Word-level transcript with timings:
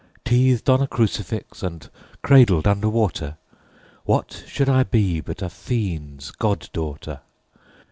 Teethed 0.25 0.67
on 0.67 0.81
a 0.81 0.87
crucifix 0.87 1.61
and 1.61 1.87
cradled 2.23 2.65
under 2.65 2.89
water, 2.89 3.37
What 4.03 4.43
should 4.47 4.67
I 4.67 4.81
be 4.81 5.21
but 5.21 5.43
a 5.43 5.47
fiend's 5.47 6.31
god 6.31 6.69
daughter? 6.73 7.19